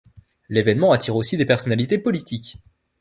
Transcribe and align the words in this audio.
L’évènement 0.49 0.93
attire 0.93 1.15
aussi 1.15 1.37
des 1.37 1.45
personnalités 1.45 1.99
politiques. 1.99 2.57